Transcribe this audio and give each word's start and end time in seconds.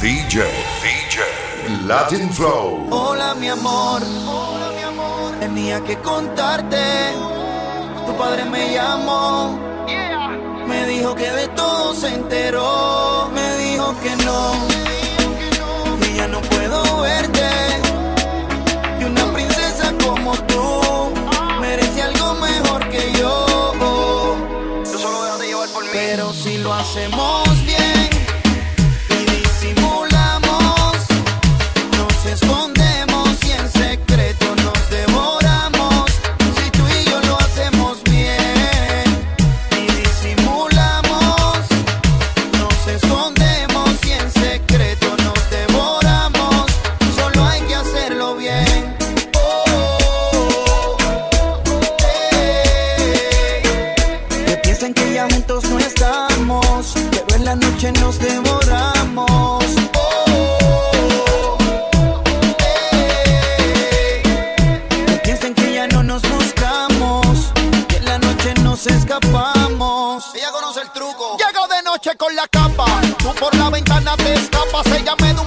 DJ, 0.00 0.44
DJ, 0.82 1.86
Latin 1.86 2.30
Flow. 2.30 2.86
Hola 2.90 3.34
mi 3.34 3.48
amor, 3.48 4.02
hola 4.28 4.70
mi 4.76 4.82
amor, 4.82 5.32
tenía 5.40 5.82
que 5.84 5.96
contarte. 6.00 6.76
Tu 8.06 8.14
padre 8.16 8.44
me 8.44 8.74
llamó, 8.74 9.58
me 10.66 10.86
dijo 10.86 11.14
que 11.14 11.30
de 11.30 11.48
todo 11.48 11.94
se 11.94 12.08
enteró, 12.08 13.30
me 13.32 13.56
dijo 13.56 13.94
que 14.02 14.14
no, 14.24 14.52
y 16.06 16.16
ya 16.16 16.28
no 16.28 16.42
puedo 16.42 17.00
verte. 17.00 17.48
Y 19.00 19.04
una 19.04 19.32
princesa 19.32 19.94
como 20.04 20.32
tú 20.42 21.12
merece 21.58 22.02
algo 22.02 22.34
mejor 22.34 22.86
que 22.90 23.12
yo. 23.18 23.46
Pero 25.92 26.32
si 26.34 26.58
lo 26.58 26.74
hacemos 26.74 27.45
con 72.18 72.36
la 72.36 72.46
capa. 72.48 72.84
Tú 73.18 73.32
por 73.40 73.54
la 73.56 73.70
ventana 73.70 74.16
te 74.16 74.34
escapas, 74.34 74.86
ella 74.88 75.14
me 75.20 75.32
da 75.32 75.45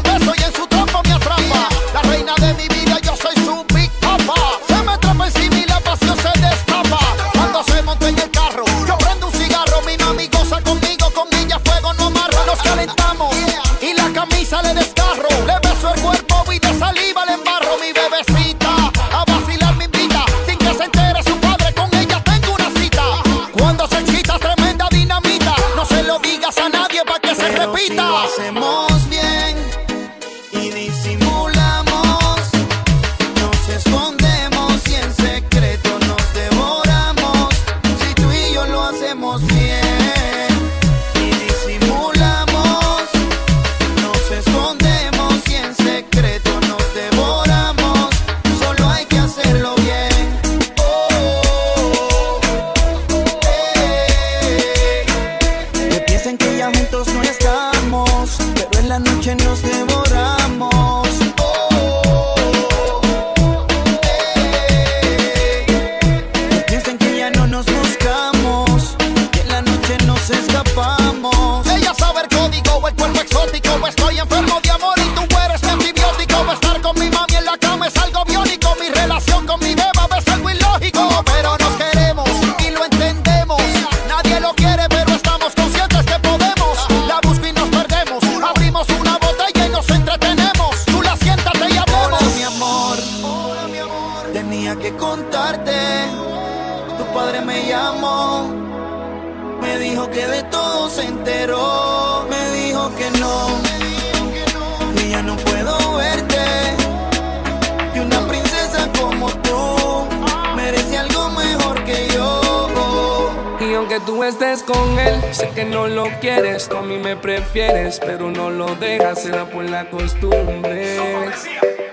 tú 114.05 114.23
estés 114.23 114.63
con 114.63 114.99
él. 114.99 115.21
Sé 115.31 115.49
que 115.49 115.65
no 115.65 115.87
lo 115.87 116.05
quieres, 116.19 116.67
tú 116.69 116.77
a 116.77 116.81
mí 116.81 116.97
me 116.97 117.15
prefieres, 117.15 117.99
pero 117.99 118.31
no 118.31 118.49
lo 118.49 118.75
dejas, 118.75 119.21
será 119.21 119.45
por 119.45 119.63
la 119.69 119.89
costumbre 119.89 120.97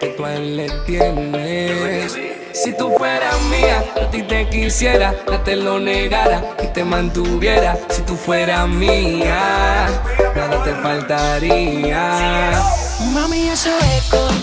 que 0.00 0.08
tú 0.08 0.24
a 0.24 0.34
él 0.34 0.56
le 0.56 0.68
tienes. 0.86 2.16
Si 2.52 2.72
tú 2.76 2.92
fueras 2.96 3.40
mía, 3.42 3.84
a 4.00 4.10
ti 4.10 4.22
te 4.22 4.48
quisiera, 4.48 5.14
no 5.30 5.40
te 5.40 5.56
lo 5.56 5.78
negara 5.78 6.42
y 6.62 6.68
te 6.68 6.84
mantuviera. 6.84 7.76
Si 7.90 8.02
tú 8.02 8.16
fueras 8.16 8.66
mía, 8.68 9.86
nada 10.34 10.62
te 10.64 10.72
faltaría. 10.74 12.50
Mami, 13.12 13.48
eso 13.48 13.70
es 13.78 14.35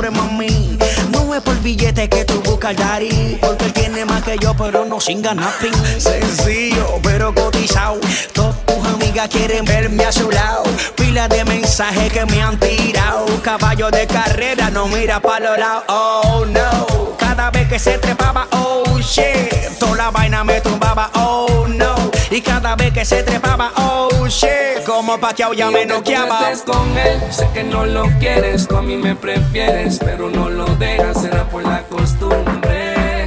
No 0.00 1.34
es 1.34 1.42
por 1.42 1.60
billete 1.60 2.08
que 2.08 2.24
tú 2.24 2.40
buscas, 2.42 2.74
daddy. 2.74 3.36
Porque 3.38 3.66
él 3.66 3.72
tiene 3.74 4.04
más 4.06 4.22
que 4.22 4.38
yo, 4.38 4.54
pero 4.56 4.86
no 4.86 4.98
sin 4.98 5.20
ganar. 5.20 5.52
Sencillo, 5.98 6.98
pero 7.02 7.34
cotizado. 7.34 8.00
Todas 8.32 8.64
tus 8.64 8.86
amigas 8.86 9.28
quieren 9.28 9.66
verme 9.66 10.04
a 10.06 10.12
su 10.12 10.30
lado. 10.30 10.62
Pila 10.96 11.28
de 11.28 11.44
mensajes 11.44 12.10
que 12.10 12.24
me 12.24 12.40
han 12.40 12.58
tirado. 12.58 13.26
Caballo 13.42 13.90
de 13.90 14.06
carrera, 14.06 14.70
no 14.70 14.88
mira 14.88 15.20
para 15.20 15.50
los 15.50 15.58
lados. 15.58 15.84
Oh 15.88 16.46
no. 16.46 17.19
Cada 17.40 17.52
vez 17.52 17.68
que 17.68 17.78
se 17.78 17.96
trepaba, 17.96 18.46
oh 18.52 18.98
shit. 18.98 19.78
Toda 19.78 19.96
la 19.96 20.10
vaina 20.10 20.44
me 20.44 20.60
tumbaba, 20.60 21.10
oh 21.14 21.66
no. 21.68 21.94
Y 22.30 22.42
cada 22.42 22.76
vez 22.76 22.92
que 22.92 23.02
se 23.02 23.22
trepaba, 23.22 23.72
oh 23.76 24.28
shit. 24.28 24.84
Como 24.84 25.18
pa' 25.18 25.32
que 25.32 25.44
ya 25.56 25.70
me 25.70 25.86
noqueaba. 25.86 26.38
con 26.66 26.98
él, 26.98 27.18
sé 27.30 27.48
que 27.54 27.64
no 27.64 27.86
lo 27.86 28.02
quieres, 28.18 28.68
tú 28.68 28.76
a 28.76 28.82
mí 28.82 28.98
me 28.98 29.16
prefieres, 29.16 29.98
pero 30.00 30.28
no 30.28 30.50
lo 30.50 30.66
dejas, 30.76 31.22
será 31.22 31.48
por 31.48 31.62
la 31.62 31.82
costumbre 31.84 33.26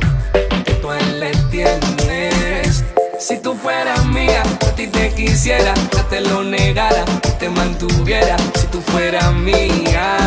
que 0.63 0.73
tú 0.73 0.91
a 0.91 0.99
él 0.99 1.19
le 1.19 1.31
tienes. 1.49 2.83
Si 3.19 3.39
tú 3.39 3.55
fueras 3.55 4.05
mía, 4.05 4.43
a 4.43 4.75
ti 4.75 4.85
te 4.85 5.11
quisiera, 5.15 5.73
ya 5.91 6.03
te 6.03 6.21
lo 6.21 6.43
negara, 6.43 7.03
te 7.39 7.49
mantuviera. 7.49 8.37
Si 8.53 8.67
tú 8.67 8.79
fueras 8.79 9.33
mía, 9.33 10.19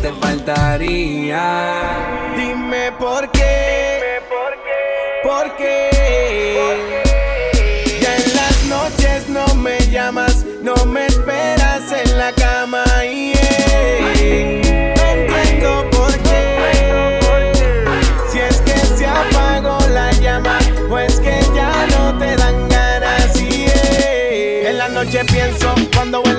te 0.00 0.12
faltaría. 0.12 1.42
Dime 2.36 2.92
por 2.98 3.30
qué. 3.30 3.75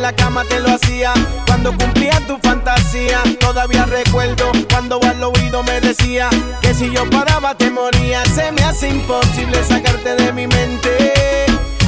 La 0.08 0.16
cama 0.16 0.46
te 0.46 0.62
lo 0.62 0.70
hacía, 0.70 1.12
cuando 1.48 1.76
cumplía 1.76 2.18
tu 2.28 2.38
fantasía. 2.38 3.22
Todavía 3.42 3.86
recuerdo 3.86 4.54
cuando 4.70 5.02
al 5.04 5.22
oído 5.22 5.64
me 5.64 5.82
decía 5.82 6.30
que 6.62 6.74
si 6.74 6.90
yo 6.94 7.10
paraba 7.10 7.56
te 7.56 7.70
moría. 7.70 8.24
Se 8.28 8.54
me 8.54 8.64
hace 8.64 8.88
imposible 8.88 9.62
sacarte 9.66 10.16
de 10.16 10.32
mi 10.32 10.48
mente. 10.48 11.47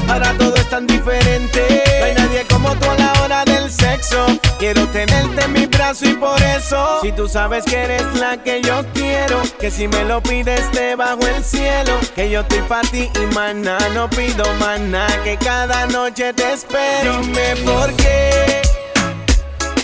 Ahora 0.10 0.34
todo 0.40 0.56
es 0.56 0.68
tan 0.70 0.88
diferente. 0.88 1.84
No 2.00 2.06
hay 2.06 2.14
nadie 2.16 2.44
como 2.50 2.76
tú 2.76 2.90
a 2.90 2.96
la 2.96 3.14
hora 3.22 3.46
del 3.46 3.72
sexo. 3.72 4.26
Quiero 4.58 4.88
tenerte 4.88 5.44
en 5.44 5.54
mi 5.54 5.68
brazo 5.68 6.10
y 6.10 6.14
por 6.16 6.42
eso. 6.42 7.00
Si 7.04 7.12
tú 7.12 7.30
sabes 7.30 7.64
que 7.64 7.78
eres 7.78 8.04
la 8.16 8.42
que 8.42 8.60
yo 8.62 8.84
quiero, 8.94 9.42
que 9.60 9.70
si 9.70 9.88
me 9.88 10.04
lo 10.06 10.22
pides 10.22 10.70
te 10.72 10.96
bajo 10.96 11.26
el 11.28 11.44
cielo. 11.44 11.94
Que 12.16 12.30
yo 12.30 12.42
estoy 12.42 12.62
para 12.62 12.90
ti 12.90 13.08
y 13.14 13.36
maná, 13.36 13.78
no 13.94 14.10
pido 14.10 14.52
maná. 14.56 15.08
Que 15.24 15.38
cada 15.38 15.86
noche 15.86 16.34
te 16.34 16.54
espero. 16.54 17.20
Dime 17.22 17.56
por 17.64 17.94
qué. 17.94 18.62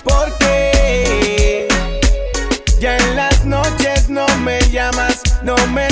¿Por 0.03 0.35
qué? 0.39 1.67
Ya 2.79 2.97
en 2.97 3.15
las 3.15 3.45
noches 3.45 4.09
no 4.09 4.25
me 4.39 4.59
llamas, 4.71 5.21
no 5.43 5.55
me 5.67 5.87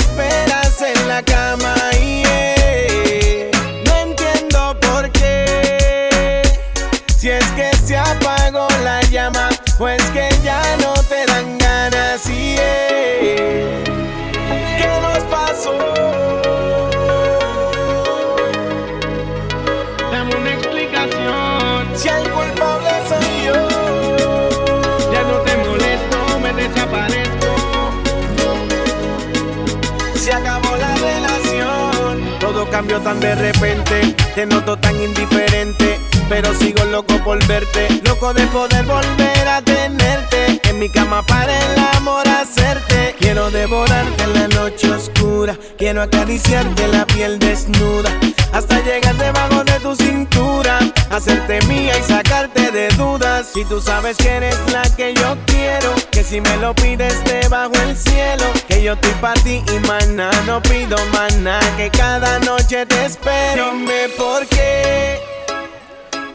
cambió 32.74 33.00
tan 33.00 33.20
de 33.20 33.36
repente. 33.36 34.16
Te 34.34 34.46
noto 34.46 34.76
tan 34.76 35.00
indiferente. 35.00 36.03
Pero 36.34 36.52
sigo 36.52 36.84
loco 36.86 37.16
por 37.22 37.38
verte. 37.46 37.86
Loco 38.04 38.34
de 38.34 38.44
poder 38.48 38.84
volver 38.86 39.48
a 39.48 39.62
tenerte. 39.62 40.60
En 40.68 40.80
mi 40.80 40.88
cama 40.88 41.22
para 41.22 41.56
el 41.56 41.78
amor 41.96 42.26
hacerte. 42.26 43.14
Quiero 43.20 43.52
devorarte 43.52 44.24
en 44.24 44.34
la 44.34 44.48
noche 44.48 44.90
oscura. 44.90 45.56
Quiero 45.78 46.02
acariciarte 46.02 46.88
la 46.88 47.06
piel 47.06 47.38
desnuda. 47.38 48.10
Hasta 48.52 48.80
llegar 48.80 49.14
debajo 49.14 49.62
de 49.62 49.78
tu 49.78 49.94
cintura. 49.94 50.80
Hacerte 51.08 51.62
mía 51.68 51.96
y 51.96 52.02
sacarte 52.02 52.72
de 52.72 52.88
dudas. 52.96 53.50
Si 53.54 53.64
tú 53.66 53.80
sabes 53.80 54.16
que 54.16 54.30
eres 54.30 54.58
la 54.72 54.82
que 54.96 55.14
yo 55.14 55.36
quiero. 55.46 55.94
Que 56.10 56.24
si 56.24 56.40
me 56.40 56.56
lo 56.56 56.74
pides 56.74 57.22
te 57.22 57.46
bajo 57.46 57.74
el 57.86 57.96
cielo. 57.96 58.46
Que 58.66 58.82
yo 58.82 58.94
estoy 58.94 59.12
para 59.20 59.40
ti 59.42 59.62
y 59.72 59.86
maná. 59.86 60.32
No 60.46 60.60
pido 60.60 60.96
maná. 61.12 61.60
Que 61.76 61.90
cada 61.90 62.40
noche 62.40 62.86
te 62.86 63.04
espero. 63.04 63.70
Dime 63.70 64.08
por 64.18 64.44
qué. 64.48 65.34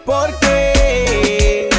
¿Por 0.10 0.36
qué? 0.40 1.70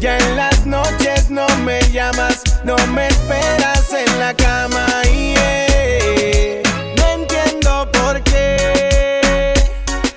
Ya 0.00 0.16
en 0.16 0.36
las 0.36 0.64
noches 0.64 1.28
no 1.28 1.46
me 1.62 1.78
llamas, 1.92 2.42
no 2.64 2.74
me 2.94 3.06
esperas 3.08 3.92
en 3.92 4.18
la 4.18 4.32
cama. 4.32 4.86
yeah. 5.12 6.62
No 6.96 7.06
entiendo 7.20 7.86
por 7.92 8.22
qué. 8.22 9.52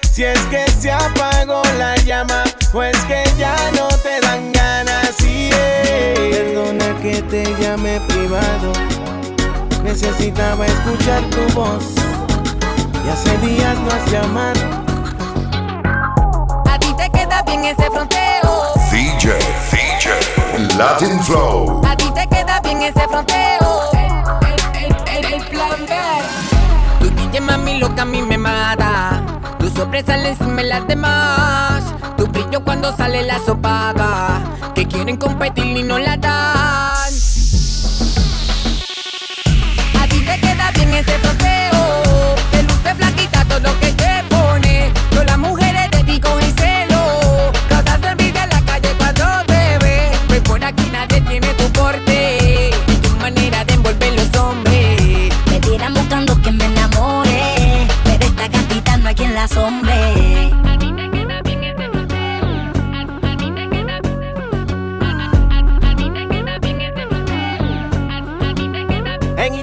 Si 0.09 0.23
es 0.23 0.39
que 0.43 0.65
se 0.71 0.89
apagó 0.89 1.61
la 1.77 1.97
llama, 1.97 2.45
pues 2.71 2.95
que 3.09 3.25
ya 3.37 3.57
no 3.75 3.89
te 3.89 4.21
dan 4.21 4.53
ganas. 4.53 5.17
yeah. 5.17 6.13
Perdona 6.15 6.97
que 7.01 7.21
te 7.23 7.43
llame 7.59 7.99
privado. 8.07 8.71
Necesitaba 9.83 10.65
escuchar 10.65 11.21
tu 11.29 11.41
voz. 11.59 11.83
Y 13.05 13.09
hace 13.09 13.37
días 13.39 13.77
no 13.79 13.91
has 13.91 14.09
llamado. 14.09 14.80
Bien 17.61 17.75
ese 17.77 17.91
fronteo. 17.91 18.73
DJ, 18.89 19.37
DJ, 19.69 20.77
Latin 20.77 21.21
Flow. 21.23 21.81
A 21.85 21.95
ti 21.95 22.09
te 22.11 22.27
queda 22.27 22.59
bien 22.61 22.81
ese 22.81 23.07
fronteo. 23.07 23.91
El, 23.93 24.95
el- 25.15 25.33
el 25.33 25.45
plan 25.45 25.85
B. 25.87 25.95
Tu 27.01 27.09
DJ 27.11 27.39
mami 27.41 27.77
loca 27.77 28.01
a 28.01 28.05
mí 28.05 28.23
me 28.23 28.39
mata. 28.39 29.21
Tu 29.59 29.69
sorpresa 29.69 30.15
encima 30.15 30.55
de 30.55 30.63
las 30.69 30.87
demás. 30.87 31.83
Tu 32.17 32.25
brillo 32.25 32.63
cuando 32.63 32.95
sale 32.97 33.21
la 33.23 33.37
sopaga. 33.45 34.41
Que 34.73 34.87
quieren 34.87 35.17
competir 35.17 35.65
y 35.77 35.83
no 35.83 35.99
la 35.99 36.17
dan. 36.17 37.13
A 40.01 40.07
ti 40.09 40.19
te 40.25 40.39
queda 40.39 40.71
bien 40.73 40.93
ese 40.95 41.11
fronteo. 41.19 41.70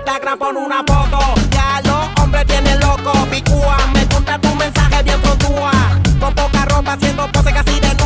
Instagram 0.09 0.38
pon 0.38 0.57
una 0.57 0.83
foto, 0.87 1.19
ya 1.50 1.83
los 1.85 2.23
hombres 2.23 2.47
tienen 2.47 2.81
loco. 2.81 3.12
Picúa, 3.31 3.77
me 3.93 4.07
gusta 4.07 4.38
tu 4.38 4.49
mensaje 4.55 5.03
bien 5.03 5.21
frontúa. 5.21 5.71
Con 6.19 6.35
poca 6.35 6.65
ropa 6.65 6.95
haciendo 6.95 7.31
pose 7.31 7.53
casi 7.53 7.79
de 7.79 7.98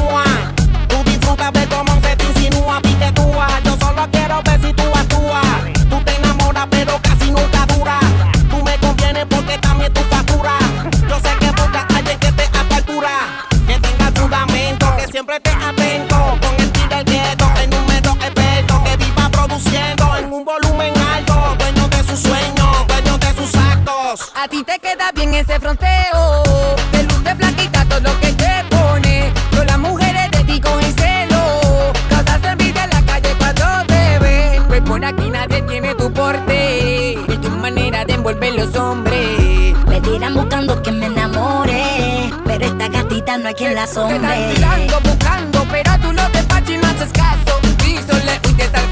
A 24.12 24.46
ti 24.46 24.62
te 24.62 24.78
queda 24.78 25.10
bien 25.14 25.32
ese 25.32 25.58
fronteo. 25.58 26.42
Te 26.90 27.02
luce 27.04 27.34
flaquita 27.34 27.82
todo 27.86 28.00
lo 28.00 28.20
que 28.20 28.30
te 28.34 28.64
pone. 28.68 29.32
Yo 29.52 29.64
las 29.64 29.78
mujeres 29.78 30.30
de 30.32 30.44
ti 30.44 30.60
con 30.60 30.78
el 30.84 30.92
celo. 30.92 31.92
Causas 32.10 32.44
envidia 32.44 32.84
en 32.84 32.90
la 32.90 33.02
calle 33.06 33.34
cuando 33.38 33.64
te 33.86 34.18
ven. 34.18 34.64
Pues 34.68 34.82
por 34.82 35.02
aquí 35.02 35.30
nadie 35.30 35.62
tiene 35.62 35.94
tu 35.94 36.12
porte. 36.12 37.24
Y 37.26 37.36
tu 37.38 37.48
manera 37.52 38.04
de 38.04 38.12
envolver 38.12 38.52
los 38.52 38.76
hombres. 38.76 39.74
Me 39.86 39.98
tiran 40.02 40.34
buscando 40.34 40.82
que 40.82 40.92
me 40.92 41.06
enamore. 41.06 42.34
Pero 42.44 42.66
esta 42.66 42.88
gatita 42.88 43.38
no 43.38 43.48
hay 43.48 43.54
quien 43.54 43.74
la 43.74 43.84
asombre. 43.84 44.18
Te 44.18 44.52
están 44.52 44.54
tirando, 44.54 45.00
buscando, 45.08 45.66
pero 45.70 45.98
tú 46.02 46.12
no 46.12 46.28
te 46.32 46.42
paches 46.42 46.70
y 46.70 46.76
no 46.76 46.86
haces 46.86 47.12
caso. 47.12 47.60
Le 47.62 48.91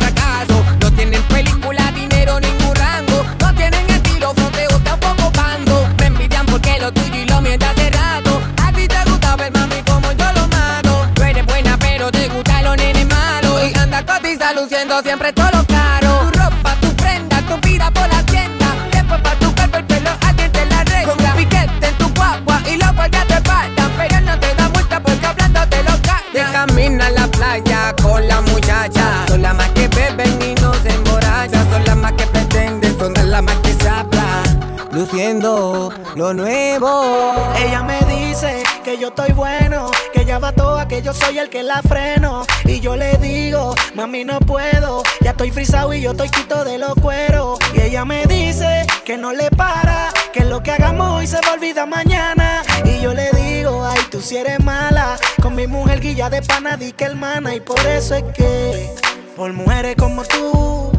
siempre 15.03 15.33
todo 15.33 15.51
lo 15.53 15.65
caro. 15.67 16.31
Tu 16.31 16.39
ropa, 16.39 16.75
tu 16.81 16.89
prenda, 16.97 17.37
tu 17.43 17.57
vida 17.69 17.91
por 17.91 18.09
la 18.09 18.23
tienda. 18.25 18.67
Después 18.91 19.21
pa' 19.21 19.35
tu 19.35 19.55
cuerpo 19.55 19.77
el 19.77 19.85
pelo, 19.85 20.11
alguien 20.27 20.51
te 20.53 20.65
la 20.67 20.81
arregla. 20.81 21.13
Con 21.13 21.25
un 21.25 21.33
piquete 21.37 21.87
en 21.87 21.99
tu 21.99 22.09
guagua 22.15 22.61
y 22.67 22.77
los 22.77 22.95
guardias 22.95 23.27
te 23.27 23.41
faltan. 23.43 23.91
Pero 23.99 24.21
no 24.23 24.41
te 24.41 24.55
da 24.55 24.69
multa 24.71 25.01
porque 25.01 25.27
hablando 25.27 25.61
te 25.69 25.83
lo 25.83 25.93
callan. 26.03 26.33
Te 26.33 26.43
camina 26.53 27.07
a 27.07 27.11
la 27.11 27.27
playa 27.29 27.95
con 28.03 28.27
la 28.27 28.41
muchacha. 28.41 29.25
Son 29.29 29.43
las 29.43 29.55
más 29.55 29.69
que 29.71 29.89
beben 29.89 30.39
y 30.43 30.55
no 30.61 30.73
se 30.75 30.89
emborrachan. 30.89 31.71
Son 31.71 31.85
las 31.85 31.97
más 31.97 32.13
que 32.13 32.27
pretenden, 32.27 32.99
son 32.99 33.13
de 33.13 33.25
las 33.25 33.43
más 33.43 33.57
que 33.57 33.75
se 33.75 33.89
hablan. 33.89 34.61
Luciendo 34.93 35.93
lo 36.17 36.33
nuevo. 36.33 37.53
Ella 37.57 37.83
me 37.83 38.01
dice 38.07 38.63
que 38.83 38.99
yo 38.99 39.09
estoy 39.09 39.33
bueno, 39.33 39.91
va 40.39 40.53
toda, 40.53 40.87
que 40.87 41.03
yo 41.03 41.13
soy 41.13 41.39
el 41.39 41.49
que 41.49 41.63
la 41.63 41.83
freno. 41.83 42.45
Y 42.65 42.81
yo 42.81 42.97
le 42.97 43.17
digo, 43.19 43.75
mami, 43.95 44.25
no 44.25 44.39
puedo, 44.41 45.03
ya 45.21 45.31
estoy 45.31 45.51
frisado 45.51 45.93
y 45.93 46.01
yo 46.01 46.13
estoy 46.13 46.29
quito 46.29 46.65
de 46.65 46.79
los 46.79 46.95
cueros. 46.95 47.59
Y 47.75 47.81
ella 47.81 48.05
me 48.05 48.27
dice 48.27 48.87
que 49.05 49.17
no 49.17 49.33
le 49.33 49.51
para, 49.51 50.11
que 50.33 50.45
lo 50.45 50.63
que 50.63 50.73
hagamos 50.73 51.11
hoy 51.13 51.27
se 51.27 51.41
va 51.41 51.51
a 51.51 51.55
olvidar 51.55 51.89
mañana. 51.89 52.63
Y 52.85 53.01
yo 53.01 53.15
le 53.15 53.31
digo, 53.33 53.85
ay, 53.85 54.01
tú 54.11 54.21
si 54.21 54.37
eres 54.37 54.63
mala, 54.63 55.19
con 55.43 55.55
mi 55.55 55.67
mujer 55.67 56.01
guilla 56.01 56.31
de 56.31 56.43
pana, 56.43 56.79
que 56.79 57.05
hermana. 57.05 57.55
Y 57.55 57.61
por 57.61 57.81
eso 57.87 58.15
es 58.15 58.25
que, 58.35 58.95
por 59.37 59.53
mujeres 59.53 59.97
como 59.97 60.23
tú, 60.25 60.93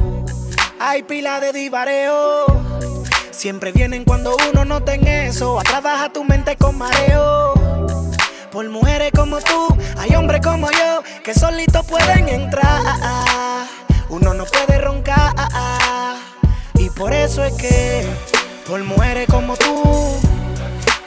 hay 0.80 1.04
pila 1.04 1.40
de 1.40 1.54
divareo. 1.54 2.46
Siempre 3.32 3.72
vienen 3.72 4.04
cuando 4.04 4.36
uno 4.52 4.66
no 4.66 4.84
ten 4.84 5.08
eso. 5.08 5.60
A 5.60 5.64
trabajar 5.64 6.12
tu 6.14 6.24
mente 6.24 6.56
con 6.58 6.78
mareo. 6.78 7.54
Por 8.52 8.70
mujeres 8.70 9.12
como 9.16 9.40
tú, 9.40 9.78
hay 9.98 10.14
hombres 10.14 10.42
como 10.42 10.70
yo 10.72 11.02
que 11.24 11.34
solitos 11.34 11.86
pueden 11.86 12.28
entrar. 12.28 12.82
Uno 14.10 14.34
no 14.34 14.44
puede 14.44 14.78
roncar. 14.78 15.34
Y 16.76 16.90
por 16.90 17.14
eso 17.14 17.46
es 17.46 17.54
que, 17.54 18.06
por 18.68 18.84
mujeres 18.84 19.30
como 19.30 19.56
tú, 19.56 20.20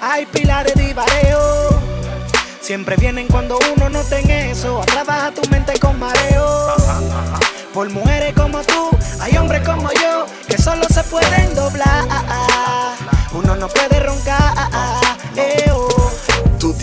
hay 0.00 0.24
pilares 0.24 0.74
de 0.74 0.84
divareo. 0.86 1.68
Siempre 2.62 2.96
vienen 2.96 3.28
cuando 3.28 3.58
uno 3.76 3.90
no 3.90 4.02
ten 4.04 4.30
eso. 4.30 4.80
A 4.80 4.86
trabajar 4.86 5.34
tu 5.34 5.46
mente 5.50 5.78
con 5.78 5.98
mareo. 5.98 6.74
Por 7.74 7.90
mujeres 7.90 8.32
como 8.34 8.62
tú, 8.62 8.88
hay 9.20 9.36
hombres 9.36 9.60
como 9.68 9.92
yo 9.92 10.24
que 10.48 10.56
solo 10.56 10.84
se 10.88 11.04
pueden 11.04 11.54
doblar. 11.54 12.06
Uno 13.32 13.54
no 13.54 13.68
puede 13.68 14.00
roncar. 14.00 15.03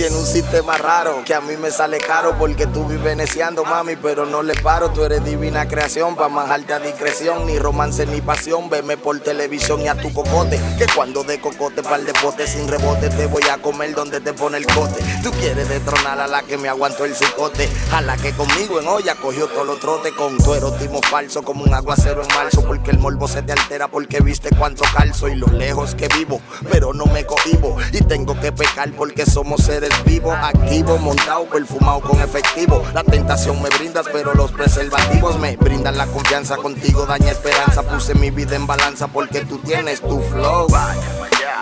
Tienes 0.01 0.17
un 0.17 0.25
sistema 0.25 0.79
raro 0.79 1.22
que 1.24 1.36
a 1.36 1.41
mí 1.41 1.55
me 1.58 1.70
sale 1.70 2.00
caro 2.00 2.36
porque 2.39 2.65
tú 2.65 2.86
vives 2.86 3.15
neciando, 3.15 3.63
mami, 3.63 3.96
pero 3.98 4.25
no 4.25 4.41
le 4.41 4.55
paro. 4.55 4.89
Tú 4.89 5.03
eres 5.03 5.24
divina 5.24 5.67
creación, 5.67 6.15
pa' 6.15 6.27
manjarte 6.27 6.74
a 6.74 6.79
discreción, 6.79 7.46
ni 7.46 7.60
romance 7.60 8.08
ni 8.08 8.20
pasión. 8.20 8.67
Veme 8.67 8.98
por 8.98 9.20
televisión 9.20 9.79
y 9.81 9.89
a 9.89 9.93
tu 9.93 10.12
cocote, 10.12 10.60
que 10.79 10.88
cuando 10.96 11.24
de 11.24 11.39
cocote 11.39 11.84
pa'l 11.84 12.03
de 12.03 12.13
pote 12.13 12.48
sin 12.48 12.67
rebote 12.67 13.10
te 13.10 13.27
voy 13.27 13.43
a 13.43 13.60
comer 13.60 13.93
donde 13.93 14.20
te 14.22 14.34
pone 14.34 14.58
el 14.58 14.65
cote. 14.65 15.03
Tú 15.22 15.29
quieres 15.34 15.70
detronar 15.70 16.20
a 16.20 16.25
la 16.25 16.41
que 16.41 16.58
me 16.58 16.67
aguantó 16.67 17.05
el 17.05 17.13
cicote, 17.13 17.70
a 17.91 18.01
la 18.01 18.17
que 18.17 18.31
conmigo 18.31 18.79
en 18.79 18.88
olla 18.88 19.13
cogió 19.13 19.46
todos 19.50 19.67
los 19.67 19.79
trotes 19.79 20.13
con 20.13 20.36
tu 20.39 20.55
erotismo 20.55 21.00
falso 21.03 21.43
como 21.43 21.63
un 21.63 21.75
aguacero 21.75 22.24
en 22.24 22.27
marzo, 22.29 22.65
porque 22.65 22.89
el 22.89 22.98
morbo 22.98 23.27
se 23.27 23.43
te 23.43 23.51
altera 23.51 23.88
porque 23.88 24.20
viste 24.20 24.50
cuánto 24.58 24.84
calzo 24.96 25.27
y 25.27 25.36
lo 25.36 25.46
lejos 25.46 25.93
que 25.93 26.08
vivo, 26.08 26.41
pero 26.72 26.91
no 26.91 27.05
me 27.05 27.24
cohibo 27.24 27.77
y 27.91 28.01
tengo 28.01 28.39
que 28.39 28.51
pecar 28.51 28.91
porque 28.93 29.27
somos 29.27 29.62
seres 29.62 29.90
vivos, 30.05 30.36
activos, 30.36 31.00
montados, 31.01 31.48
perfumados 31.48 32.03
con 32.03 32.19
efectivo. 32.21 32.83
La 32.93 33.03
tentación 33.03 33.62
me 33.62 33.69
brindas, 33.69 34.05
pero 34.12 34.33
los 34.33 34.51
preservativos 34.51 35.38
me 35.39 35.55
brindan 35.57 35.98
la 35.98 36.07
confianza 36.07 36.57
contigo, 36.57 37.05
daña 37.05 37.31
esperanza. 37.31 37.83
Puse 37.83 38.13
mi 38.15 38.31
vida 38.31 38.55
en 38.55 38.67
balanza 38.67 39.07
porque 39.07 39.45
tú 39.45 39.57
tienes 39.60 40.01
tu 40.01 40.19
flow. 40.21 40.67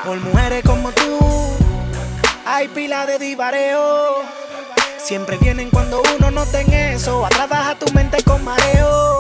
Por 0.06 0.20
mujeres 0.22 0.64
como 0.64 0.92
tú, 0.92 1.20
hay 2.46 2.68
pila 2.70 3.06
de 3.06 3.20
divareo. 3.20 4.24
Siempre 4.98 5.38
vienen 5.38 5.70
cuando 5.70 6.02
uno 6.18 6.32
no 6.32 6.46
ten 6.46 6.72
eso. 6.74 7.26
A 7.26 7.30
trabajar 7.30 7.78
tu 7.80 7.92
mente 7.94 8.22
con 8.24 8.44
mareo. 8.44 9.20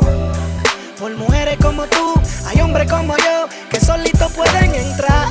Por 1.00 1.16
mujeres 1.16 1.58
como 1.62 1.86
tú, 1.88 2.14
hay 2.46 2.60
hombres 2.60 2.92
como 2.92 3.16
yo 3.18 3.48
que 3.70 3.80
solitos 3.80 4.32
pueden 4.34 4.76
entrar. 4.76 5.28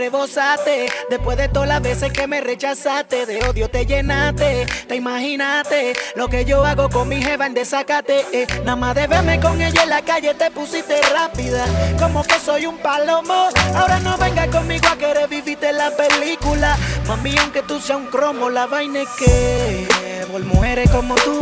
Rebosaste. 0.00 0.90
Después 1.10 1.36
de 1.36 1.48
todas 1.48 1.68
las 1.68 1.82
veces 1.82 2.10
que 2.10 2.26
me 2.26 2.40
rechazaste, 2.40 3.26
de 3.26 3.44
odio 3.46 3.68
te 3.68 3.84
llenaste. 3.84 4.66
Te 4.88 4.96
imaginaste 4.96 5.92
lo 6.14 6.28
que 6.28 6.46
yo 6.46 6.64
hago 6.64 6.88
con 6.88 7.06
mi 7.06 7.22
jeva 7.22 7.46
en 7.46 7.52
desacate. 7.52 8.24
eh. 8.32 8.46
Nada 8.64 8.76
más 8.76 8.94
de 8.94 9.06
verme 9.06 9.38
con 9.40 9.60
ella 9.60 9.82
en 9.82 9.90
la 9.90 10.00
calle 10.00 10.32
te 10.34 10.50
pusiste 10.50 10.98
rápida. 11.12 11.66
Como 11.98 12.22
que 12.24 12.38
soy 12.40 12.64
un 12.64 12.78
palomo. 12.78 13.48
Ahora 13.74 14.00
no 14.00 14.16
venga 14.16 14.46
conmigo 14.46 14.88
a 14.88 14.96
querer 14.96 15.28
vivirte 15.28 15.70
la 15.72 15.90
película. 15.90 16.78
Mami, 17.06 17.36
aunque 17.36 17.62
tú 17.62 17.78
seas 17.78 17.98
un 17.98 18.06
cromo, 18.06 18.48
la 18.48 18.66
vaina 18.66 19.02
es 19.02 19.08
que 19.18 19.86
por 20.32 20.40
mujeres 20.44 20.90
como 20.90 21.14
tú 21.16 21.38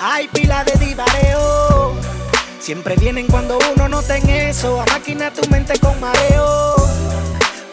hay 0.00 0.26
pila 0.28 0.64
de 0.64 0.72
divareo. 0.86 1.94
Siempre 2.60 2.96
vienen 2.96 3.26
cuando 3.26 3.58
uno 3.74 3.88
no 3.88 4.02
ten 4.02 4.28
eso. 4.28 4.80
A 4.80 4.86
máquina 4.86 5.30
tu 5.30 5.48
mente 5.50 5.78
con 5.78 6.00
mareo. 6.00 6.74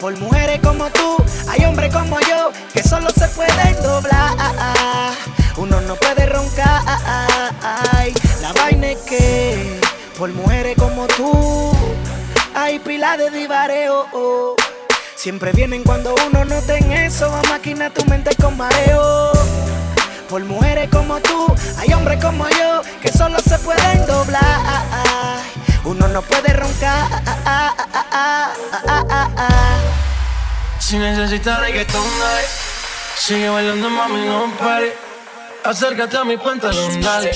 Por 0.03 0.17
mujeres 0.17 0.59
como 0.61 0.89
tú, 0.89 1.15
hay 1.47 1.63
hombres 1.63 1.93
como 1.93 2.19
yo 2.19 2.51
que 2.73 2.83
solo 2.83 3.09
se 3.09 3.25
pueden 3.29 3.81
doblar. 3.81 4.35
Uno 5.55 5.79
no 5.79 5.95
puede 5.95 6.25
roncar. 6.25 6.83
La 8.41 8.51
vaina 8.51 8.89
es 8.89 8.97
que 9.03 9.79
por 10.19 10.29
mujeres 10.33 10.75
como 10.77 11.07
tú, 11.07 11.71
hay 12.53 12.79
pila 12.79 13.15
de 13.15 13.29
divareo. 13.31 14.57
Siempre 15.15 15.53
vienen 15.53 15.83
cuando 15.83 16.13
uno 16.27 16.43
no 16.43 16.61
ten 16.63 16.91
eso. 16.91 17.33
A 17.33 17.41
máquina 17.43 17.89
tu 17.89 18.03
mente 18.03 18.35
con 18.35 18.57
mareo. 18.57 19.31
Por 20.27 20.43
mujeres 20.43 20.89
como 20.89 21.21
tú, 21.21 21.47
hay 21.77 21.93
hombres 21.93 22.21
como 22.21 22.49
yo 22.49 22.81
que 23.01 23.09
solo 23.09 23.39
se 23.39 23.57
pueden 23.59 24.05
doblar. 24.05 25.39
Uno 25.85 26.09
no 26.09 26.21
puede 26.23 26.51
roncar. 26.51 27.07
Si 30.85 30.97
necesitas 30.97 31.61
reggaetón, 31.61 32.03
dale. 32.19 32.43
Sigue 33.15 33.47
bailando, 33.47 33.89
mami, 33.89 34.25
no 34.25 34.51
pare. 34.59 34.93
Acércate 35.63 36.17
a 36.17 36.25
mi 36.25 36.35
pantalón, 36.35 36.99
dale. 36.99 37.31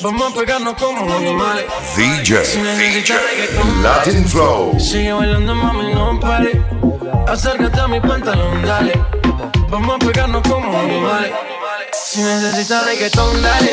Vamos 0.00 0.32
a 0.32 0.38
pegarnos 0.38 0.74
como 0.74 1.12
animales. 1.12 1.64
DJ, 1.96 2.44
Si 2.44 2.62
reggaetón, 2.62 3.82
Latin 3.82 4.24
Flow. 4.28 4.78
Sigue 4.78 5.12
bailando, 5.12 5.56
mami, 5.56 5.92
no 5.92 6.20
pare. 6.20 6.62
Acércate 7.26 7.80
a 7.80 7.88
mi 7.88 8.00
pantalón, 8.00 8.62
dale. 8.62 8.92
Vamos 9.68 9.96
a 9.96 9.98
pegarnos 9.98 10.42
como 10.48 10.78
animales. 10.78 11.32
Si 11.92 12.20
necesitas 12.22 12.86
reggaetón, 12.86 13.42
dale. 13.42 13.72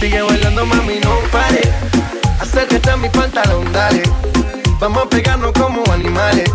Sigue 0.00 0.20
bailando, 0.20 0.66
mami, 0.66 0.98
no 0.98 1.16
pare. 1.30 1.62
Acércate 2.40 2.90
a 2.90 2.96
mi 2.96 3.08
pantalón, 3.08 3.72
dale. 3.72 4.02
Vamos 4.80 5.04
a 5.04 5.08
pegarnos 5.08 5.52
como 5.52 5.84
animales. 5.92 6.50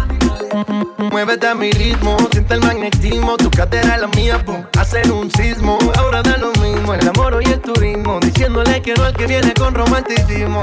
Muévete 0.97 1.47
a 1.47 1.55
mi 1.55 1.71
ritmo, 1.71 2.17
siente 2.31 2.55
el 2.55 2.61
magnetismo. 2.61 3.37
Tu 3.37 3.49
cadera 3.51 3.97
la 3.97 4.07
mía, 4.07 4.43
pum, 4.43 4.63
hacer 4.77 5.09
un 5.11 5.31
sismo. 5.31 5.77
Ahora 5.97 6.21
da 6.21 6.37
lo 6.37 6.51
mismo, 6.61 6.93
el 6.93 7.07
amor 7.07 7.39
y 7.41 7.51
el 7.51 7.61
turismo. 7.61 8.19
Diciéndole 8.19 8.81
que 8.81 8.93
no 8.95 9.05
al 9.05 9.13
que 9.13 9.27
viene 9.27 9.53
con 9.53 9.73
romanticismo. 9.73 10.61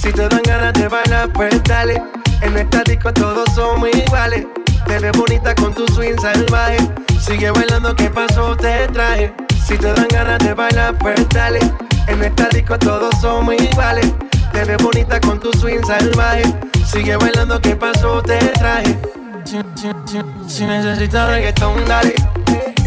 Si 0.00 0.12
te 0.12 0.28
dan 0.28 0.42
ganas 0.42 0.72
de 0.74 0.88
bailar, 0.88 1.32
pues 1.32 1.62
dale. 1.64 2.02
En 2.42 2.56
esta 2.56 2.82
disco 2.82 3.12
todos 3.12 3.48
somos 3.54 3.88
iguales. 3.94 4.46
Te 4.86 4.98
ves 4.98 5.12
bonita 5.12 5.54
con 5.54 5.72
tu 5.74 5.86
swing 5.88 6.18
salvaje. 6.20 6.78
Sigue 7.20 7.50
bailando, 7.50 7.94
¿qué 7.94 8.10
pasó? 8.10 8.56
Te 8.56 8.88
traje. 8.88 9.32
Si 9.64 9.76
te 9.76 9.92
dan 9.92 10.08
ganas 10.08 10.38
de 10.40 10.54
bailar, 10.54 10.98
pues 10.98 11.28
dale. 11.28 11.60
En 12.08 12.24
esta 12.24 12.48
disco 12.48 12.78
todos 12.78 13.14
somos 13.20 13.54
iguales. 13.54 14.12
Te 14.58 14.64
ves 14.64 14.82
bonita 14.82 15.20
con 15.20 15.38
tu 15.38 15.52
swing 15.52 15.84
salvaje. 15.86 16.42
Sigue 16.84 17.14
bailando, 17.14 17.60
¿qué 17.60 17.76
pasó? 17.76 18.20
Te 18.20 18.38
traje. 18.58 18.98
Si, 19.44 19.56
si, 19.76 19.88
si, 20.04 20.18
si 20.48 20.64
necesitas 20.64 21.30
reggaetón, 21.30 21.84
dale. 21.84 22.12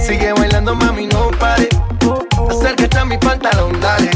Sigue 0.05 0.33
bailando, 0.33 0.75
mami, 0.75 1.07
no 1.07 1.31
pare. 1.39 1.69
Acércate 2.49 2.97
a 2.97 3.05
mi 3.05 3.17
pantalón, 3.17 3.79
dale. 3.79 4.11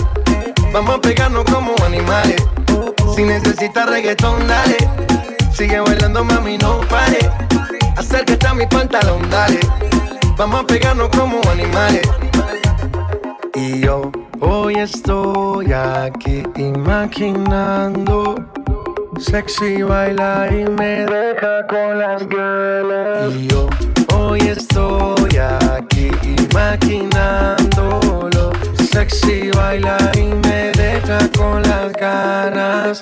Vamos 0.74 0.96
a 0.96 1.00
pegarnos 1.00 1.46
como 1.46 1.74
animales. 1.86 2.44
Si 3.16 3.24
necesitas 3.24 3.90
reggaetón, 3.90 4.46
dale. 4.50 4.76
Sigue 5.54 5.80
bailando, 5.80 6.26
mami, 6.26 6.58
no 6.58 6.82
pare. 6.82 7.20
Acércate 7.96 8.48
a 8.48 8.54
mi 8.54 8.68
pantalón, 8.68 9.30
dale. 9.30 9.62
Vamos 10.36 10.60
a 10.60 10.68
pegarnos 10.68 11.08
como 11.08 11.40
animales. 11.50 12.06
Estoy 14.86 15.74
aquí 15.74 16.44
imaginando. 16.58 18.36
Sexy 19.18 19.82
baila 19.82 20.48
y 20.52 20.70
me 20.70 21.08
deja 21.08 21.66
con 21.66 21.98
las 21.98 22.30
ganas. 22.30 23.34
Y 23.34 23.48
yo 23.48 23.68
hoy 24.16 24.42
estoy 24.42 25.38
aquí 25.38 26.12
imaginándolo. 26.38 28.52
Sexy 28.92 29.50
baila 29.50 29.98
y 30.14 30.26
me 30.48 30.72
deja 30.74 31.18
con 31.36 31.64
las 31.64 31.92
ganas. 31.94 33.02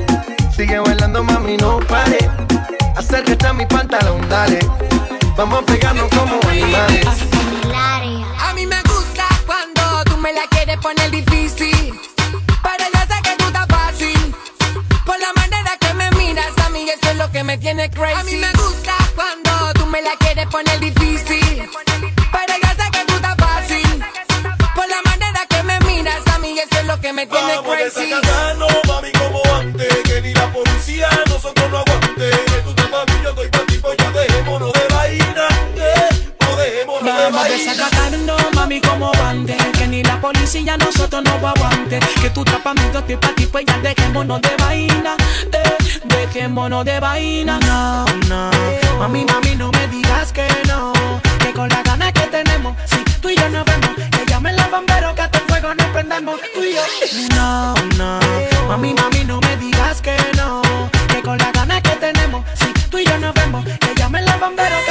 Sigue 0.61 0.77
bailando, 0.77 1.23
mami, 1.23 1.57
no 1.57 1.79
pare. 1.79 2.19
Acércate 2.95 3.47
a 3.47 3.51
mi 3.51 3.65
pantalón, 3.65 4.29
dale. 4.29 4.59
Vamos 5.35 5.63
a 5.63 5.65
pegarnos 5.65 6.07
como 6.09 6.39
animales. 6.47 7.03
A 7.73 8.53
mí 8.53 8.67
me 8.67 8.79
gusta 8.83 9.27
cuando 9.47 10.03
tú 10.03 10.17
me 10.17 10.31
la 10.33 10.45
quieres 10.51 10.77
poner 10.77 11.09
difícil. 11.09 11.99
Pero 12.61 12.85
yo 12.93 12.99
sé 13.09 13.21
que 13.23 13.35
tú 13.39 13.45
estás 13.45 13.65
fácil. 13.69 14.35
Por 15.03 15.19
la 15.19 15.33
manera 15.35 15.71
que 15.79 15.95
me 15.95 16.11
miras 16.11 16.55
a 16.63 16.69
mí, 16.69 16.87
eso 16.87 17.09
es 17.09 17.17
lo 17.17 17.31
que 17.31 17.43
me 17.43 17.57
tiene 17.57 17.89
crazy. 17.89 18.19
A 18.19 18.23
mí 18.23 18.35
me 18.35 18.51
gusta 18.51 18.93
cuando 19.15 19.73
tú 19.73 19.87
me 19.87 20.03
la 20.03 20.11
quieres 20.19 20.45
poner 20.45 20.79
difícil. 20.79 21.50
Dejémonos 44.21 44.41
de 44.41 44.55
vaina 44.57 45.15
eh, 45.51 45.77
Dejémonos 46.05 46.85
de 46.85 46.99
vaina. 46.99 47.59
No, 47.59 48.05
no. 48.29 48.51
Mami, 48.99 49.25
mami, 49.25 49.55
no 49.55 49.71
me 49.71 49.87
digas 49.87 50.31
que 50.31 50.47
no 50.67 50.93
Que 51.39 51.51
con 51.53 51.67
la 51.69 51.81
gana 51.81 52.11
que 52.11 52.21
tenemos 52.27 52.75
Si 52.85 53.03
tú 53.19 53.29
y 53.29 53.35
yo 53.35 53.49
nos 53.49 53.65
vemos 53.65 53.89
Que 54.11 54.25
llamen 54.27 54.55
los 54.55 54.69
bomberos 54.69 55.13
que 55.15 55.21
hasta 55.21 55.37
el 55.39 55.45
fuego 55.45 55.73
nos 55.73 55.87
prendemos 55.87 56.39
Tú 56.53 56.63
y 56.63 56.75
yo. 56.75 56.81
No, 57.35 57.73
no. 57.97 58.19
Mami, 58.67 58.93
mami, 58.93 59.25
no 59.25 59.39
me 59.41 59.57
digas 59.57 60.01
que 60.01 60.15
no 60.37 60.61
Que 61.07 61.21
con 61.21 61.37
la 61.37 61.51
gana 61.51 61.81
que 61.81 61.91
tenemos 61.91 62.45
Si 62.55 62.71
tú 62.89 62.99
y 62.99 63.05
yo 63.05 63.17
nos 63.17 63.33
vemos 63.33 63.65
Que 63.65 63.95
llamen 63.95 64.25
los 64.25 64.39
bomberos 64.39 64.79
que 64.85 64.90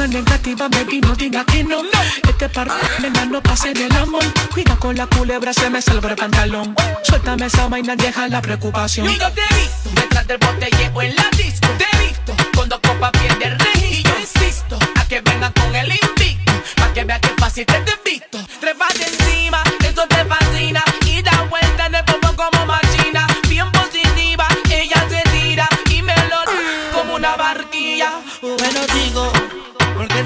No 0.00 0.06
te 0.06 0.12
pongas 0.12 0.24
negativa, 0.24 0.68
baby, 0.68 1.00
no 1.02 1.14
digas 1.14 1.44
que 1.44 1.62
no. 1.62 1.82
Este 2.26 2.48
par 2.48 2.68
nena, 3.00 3.26
no 3.26 3.42
pase 3.42 3.74
del 3.74 3.94
amor. 3.96 4.24
Cuida 4.50 4.74
con 4.76 4.96
la 4.96 5.06
culebra, 5.06 5.52
se 5.52 5.68
me 5.68 5.82
salva 5.82 6.08
el 6.08 6.16
pantalón. 6.16 6.74
Suéltame 7.02 7.46
esa 7.46 7.68
vaina, 7.68 7.96
deja 7.96 8.26
la 8.28 8.40
preocupación. 8.40 9.06
Yo 9.06 9.30
te 9.32 9.42
he 9.42 9.54
visto 9.60 9.90
detrás 10.00 10.26
del 10.26 10.38
botellero 10.38 11.02
en 11.02 11.16
la 11.16 11.28
disco. 11.36 11.68
Te 11.76 11.84
he 11.84 12.06
visto 12.06 12.34
con 12.56 12.68
dos 12.70 12.80
copas 12.80 13.10
piel 13.10 13.38
de 13.38 13.50
registro. 13.50 13.90
Y 13.90 14.02
yo 14.02 14.20
insisto 14.20 14.78
a 14.96 15.06
que 15.06 15.20
vengan 15.20 15.52
con 15.52 15.76
el 15.76 15.88
invicto. 15.88 16.52
Pa' 16.76 16.92
que 16.94 17.04
vea 17.04 17.20
que 17.20 17.28
fácil 17.36 17.66
te 17.66 17.80
desvisto. 17.82 18.38
Trépate 18.58 19.19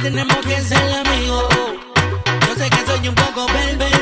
tenemos 0.04 0.36
que 0.44 0.60
ser 0.60 0.92
amigos. 1.06 1.46
Yo 2.46 2.54
sé 2.56 2.68
que 2.68 2.86
soy 2.86 3.08
un 3.08 3.14
poco 3.14 3.46
pervertido, 3.46 3.93